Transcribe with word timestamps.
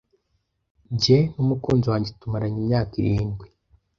Jye 1.01 1.17
n'umukunzi 1.35 1.85
wanjye 1.91 2.11
tumaranye 2.19 2.57
imyaka 2.63 2.93
irindwi. 3.01 3.47